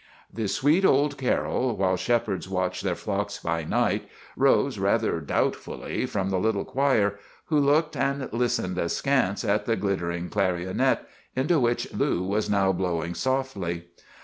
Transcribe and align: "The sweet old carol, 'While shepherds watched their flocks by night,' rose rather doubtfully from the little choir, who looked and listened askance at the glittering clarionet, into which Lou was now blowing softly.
"The 0.33 0.47
sweet 0.47 0.83
old 0.83 1.15
carol, 1.19 1.77
'While 1.77 1.95
shepherds 1.95 2.49
watched 2.49 2.83
their 2.83 2.95
flocks 2.95 3.37
by 3.37 3.65
night,' 3.65 4.09
rose 4.35 4.79
rather 4.79 5.19
doubtfully 5.21 6.07
from 6.07 6.31
the 6.31 6.39
little 6.39 6.65
choir, 6.65 7.19
who 7.49 7.59
looked 7.59 7.95
and 7.95 8.27
listened 8.33 8.79
askance 8.79 9.45
at 9.45 9.67
the 9.67 9.75
glittering 9.75 10.29
clarionet, 10.31 11.07
into 11.35 11.59
which 11.59 11.93
Lou 11.93 12.23
was 12.23 12.49
now 12.49 12.71
blowing 12.71 13.13
softly. 13.13 13.89